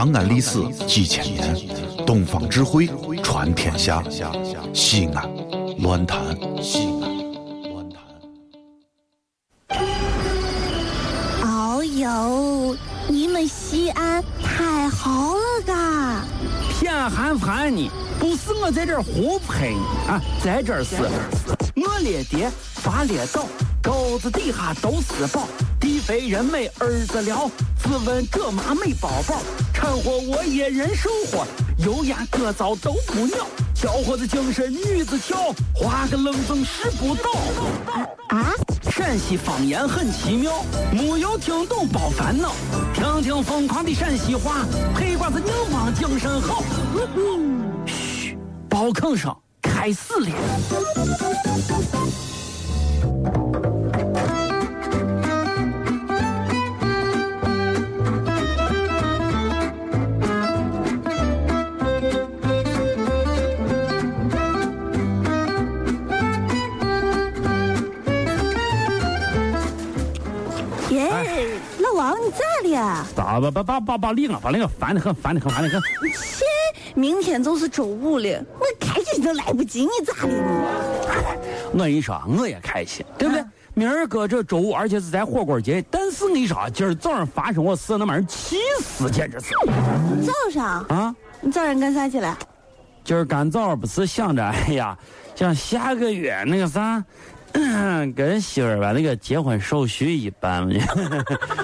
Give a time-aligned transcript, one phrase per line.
[0.00, 1.54] 长安历史几千年，
[2.06, 2.88] 东方智慧
[3.22, 4.02] 传天下。
[4.72, 5.30] 西安，
[5.80, 6.18] 乱谈
[6.62, 7.02] 西安，
[7.70, 8.00] 乱谈。
[11.46, 12.74] 哦呦，
[13.08, 16.24] 你们西安太好了嘎！
[16.70, 20.96] 偏寒寒你，不是我在这儿胡喷你啊，在这儿是，
[21.76, 23.44] 我列爹发列倒，
[23.82, 25.46] 沟子底下都是宝。
[26.10, 27.48] 地肥人美儿子了，
[27.80, 29.40] 自问这妈没宝宝，
[29.72, 31.46] 掺和我也人生活，
[31.78, 33.46] 油盐各糟都不尿，
[33.76, 37.30] 小伙子精神女子俏，画个愣风使不倒。
[38.30, 38.52] 啊！
[38.90, 42.54] 陕西方言很奇妙，没有听懂别烦恼，
[42.92, 46.64] 听听疯狂的陕西话，黑瓜子硬邦精神好。
[47.86, 48.36] 嘘，
[48.68, 49.32] 包坑声
[49.62, 50.28] 开始了。
[73.14, 75.80] 咋把把把把把令啊，把那个烦得很，烦得很，烦得很。
[76.12, 76.44] 切，
[76.94, 80.44] 明天就是周五了，我开心都来不及，你咋的呢？
[81.72, 83.44] 我跟你说，我也开心，对不对？
[83.72, 85.82] 明儿个这周五，而且是在火锅节。
[85.90, 89.54] 但是我跟你说，今儿早上发生我事，那玩意儿气死，简直是。
[90.26, 91.14] 早上啊？
[91.40, 92.36] 你早上干啥去了？
[93.04, 94.98] 今儿干早不是想着，哎呀，
[95.34, 97.02] 想下个月那个啥。
[98.16, 100.70] 跟媳妇儿把那个结婚手续一办嘛，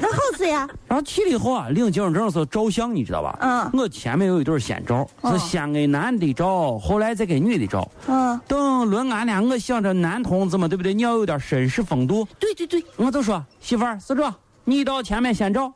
[0.00, 0.68] 那好事呀。
[0.86, 3.38] 然后去了以后啊，领结婚证时候照相，你知道吧？
[3.40, 3.70] 嗯。
[3.72, 7.88] 我前面有一对先照，是先给男的照，后来再给女的照。
[8.06, 8.38] 嗯。
[8.46, 10.92] 等轮俺俩，我想着男同志嘛，对不对？
[10.92, 12.26] 你要有点绅士风度。
[12.38, 12.84] 对对对。
[12.96, 15.72] 我就说媳妇儿，是这，你到前面先照。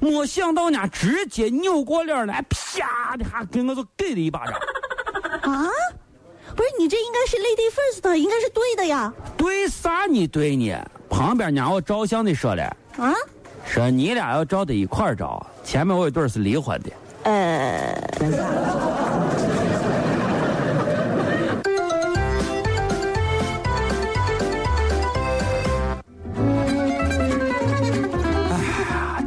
[0.00, 4.54] 没想到呢，直接扭过脸来，啪的哈，给我就给了一巴掌。
[5.52, 5.68] 啊？
[6.56, 9.12] 不是你这应该是 lady first，应该是对的呀。
[9.36, 10.74] 对啥你对呢？
[11.08, 12.64] 旁边让我照相的说了
[12.96, 13.14] 啊，
[13.64, 16.90] 说你俩要照在一块儿照，前面我一对是离婚的。
[17.24, 17.94] 呃。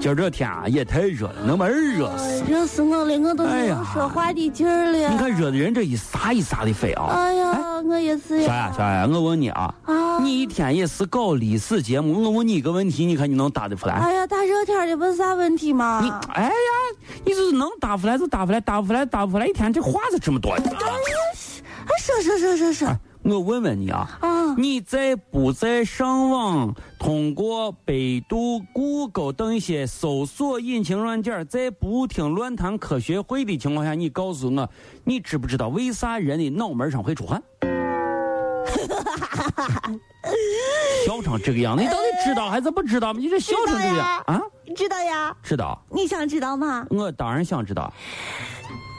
[0.09, 2.44] 今儿这天啊也太热了，能把人热死。
[2.50, 5.08] 热死我了，我都没有说话的劲儿了。
[5.08, 7.06] 你看热的人这一撒一撒的飞啊！
[7.12, 8.47] 哎呀，我也是呀。
[8.47, 9.72] 小雅，小雅，我问你啊，
[10.20, 13.94] 你一天也是搞历史节目，我问你一个问题，你看你能答得出来？
[13.94, 16.02] 哎呀，大热天的问啥问题嘛？
[16.02, 16.52] 你哎呀，
[17.24, 20.53] 你就是能答出来就答出来，答不出来答不出来，一天这话是这么多。
[20.53, 20.72] 哎呀，
[22.02, 22.88] 说说说说说。
[23.29, 24.19] 我问问你啊，
[24.57, 27.94] 你在不在上网通过百
[28.28, 34.69] 度、谷歌等一些搜索引擎软件，在不听乱谈科学会的情况下，你告诉我，
[35.03, 37.41] 你知不知道为啥人的脑门上会出汗？
[41.06, 43.19] 笑成这个样子，你到底知道还是不知道吗？
[43.19, 44.41] 你这笑成这个样啊？
[44.75, 45.80] 知道呀，知道。
[45.90, 46.85] 你想知道吗？
[46.90, 47.91] 我当然想知道。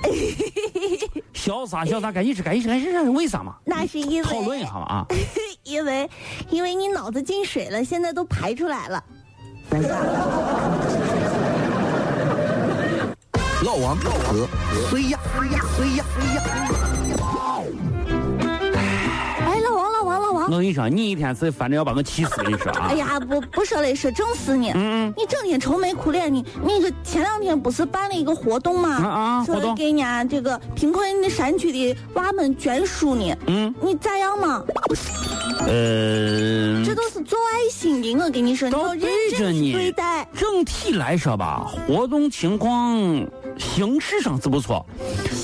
[1.34, 2.10] 潇洒潇洒？
[2.10, 3.10] 赶紧吃，赶紧吃，赶紧吃！
[3.10, 3.56] 为啥嘛？
[3.64, 5.06] 那是因为讨论一下嘛啊！
[5.64, 6.08] 因为
[6.48, 9.04] 因为你脑子进水了，现在都排出来了。
[13.64, 14.48] 老王和
[14.88, 15.18] 谁呀？
[15.38, 15.60] 谁呀？
[15.76, 16.04] 谁呀？
[16.16, 17.59] 谁呀？
[20.50, 22.42] 我跟你说，你一天是反正要把我气死！
[22.42, 22.88] 跟你说啊！
[22.88, 24.72] 哎呀，不不说了，说正事呢。
[24.74, 28.96] 嗯你整天愁眉苦脸的，那个前两天不是办了一个活动吗？
[28.96, 29.44] 啊啊！
[29.44, 33.32] 活动给人家这个贫困的山区的娃们捐书呢。
[33.46, 33.72] 嗯。
[33.80, 34.64] 你咋样嘛？
[35.68, 36.82] 呃。
[36.84, 40.26] 这都是做爱心的，我跟你说，你要认真对待。
[40.34, 42.98] 整体来说吧，活动情况
[43.56, 44.84] 形式上是不错，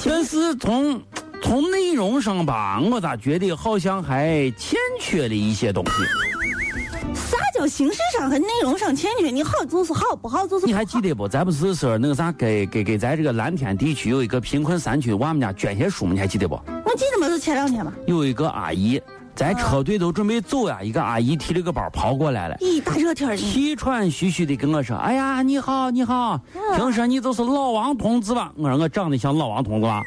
[0.04, 1.00] 但是从。
[1.46, 5.92] 从内容上吧，我咋觉得好像还欠缺了一些东西。
[7.14, 9.30] 啥叫形式上和内容上欠缺？
[9.30, 11.28] 你好就是好，不好就是你还记得不？
[11.28, 16.12] 咱不是说那个啥，给给给咱这个蓝天地区有一个贫困山区娃们家捐些书吗？
[16.14, 16.56] 你还记得不？
[16.84, 17.92] 我记得嘛，是前两天吧。
[18.08, 19.00] 有一个阿姨，
[19.36, 22.56] 咱车队都准备走呀，一个阿姨提了个包跑过来了。
[22.56, 23.36] 咦，大热天的。
[23.36, 26.40] 气喘吁吁的跟我说：“哎呀，你好，你好，
[26.74, 30.02] 听说你就是老王同志吧？”我说我长得像老王同志吧？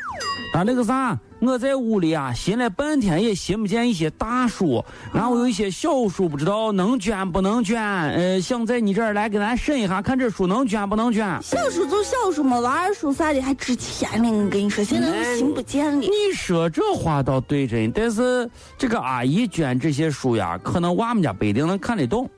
[0.53, 1.17] 啊，那个啥。
[1.41, 4.83] 我在屋里啊，寻了半天也寻不见一些大书，
[5.13, 7.81] 然后有一些小书，不知道能捐不能捐。
[7.81, 11.25] 呃，想在你这儿来给咱审一下，看这书能捐不能捐。
[11.41, 14.29] 小书就小书嘛，娃儿书啥的还值钱呢。
[14.29, 15.99] 我跟你说，现在都寻不见了。
[15.99, 22.29] 你说这话倒对着，但是这个阿姨捐这些书呀，可能娃们家不一定能看得懂。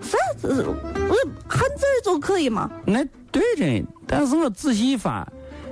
[0.00, 0.16] 啥？
[0.42, 1.16] 我
[1.48, 2.70] 汉字就可以吗？
[2.86, 3.84] 那对着。
[4.06, 5.26] 但是我仔细一翻，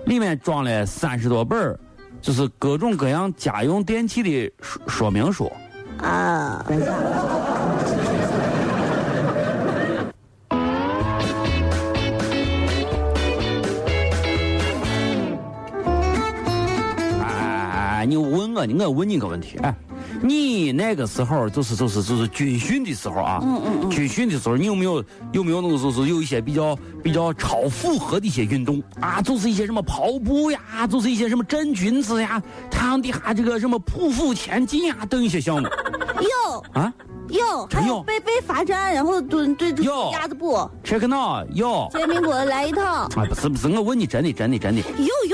[0.07, 1.79] 里面装了三十多本
[2.23, 5.51] 就是各种各样家用电器的说说明书。
[5.99, 6.65] 啊。
[17.25, 19.73] 哎你问我，我问你个问题，哎，
[20.23, 29.21] 你那个时候就是就是就是军训的时候啊，嗯嗯嗯，军训的时候，你有没有有没有那个就是有一些比较比较超负荷的一些运动啊？
[29.21, 35.69] 就是一些什么跑步呀，就是一些什么站军姿呀，太阳底下这个什么匍匐前进呀等一些项目。
[36.21, 36.93] 有啊。
[37.29, 39.83] 有，还有背背罚站，然后蹲对着
[40.13, 40.69] 鸭子步。
[40.85, 41.89] check now 有。
[41.91, 43.09] 煎饼果子来一套。
[43.17, 44.83] 哎，不是不是，我问你真的真的真的。
[44.99, 45.32] 有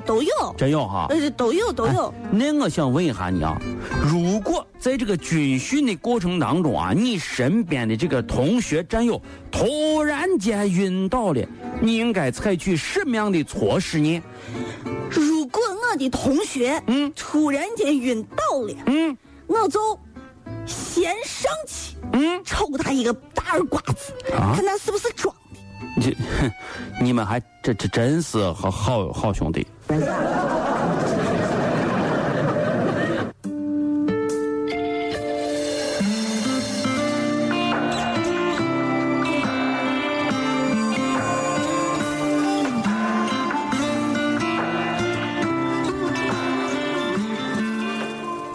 [0.00, 0.54] 都有。
[0.56, 1.06] 真有哈。
[1.10, 2.12] 呃，都有都有。
[2.30, 3.60] 那我想问一下你啊，
[4.02, 9.20] 如果在这个军训的过程当中啊，你身边的这个同学战友
[9.50, 11.46] 突然间晕倒了，
[11.80, 14.22] 你应该采取什么样的措施呢？
[15.10, 19.16] 如果我的同学嗯突然间晕倒了嗯，
[19.46, 19.78] 我就。
[20.66, 25.60] 先上去，嗯，抽他一个大耳刮子，啊看他是不是装的。
[25.96, 26.16] 你，
[27.06, 29.66] 你们还这这真是好好好兄弟。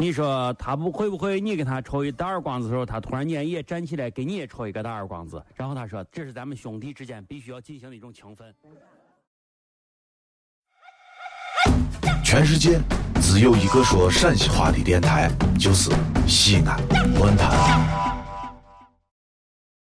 [0.01, 1.39] 你说他不会不会？
[1.39, 8.51] 你给他抽一大耳光子的时候，他突然间也站起来给你也抽一个大耳光子，然后他说：“这是咱们兄弟之间必须要进行的一种情分。”
[12.31, 12.79] 全世界
[13.19, 15.89] 只有一个说陕西话的电台，就是
[16.27, 16.79] 西安
[17.19, 17.49] 论坛。